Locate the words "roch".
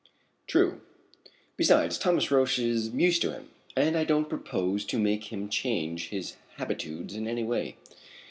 2.31-2.57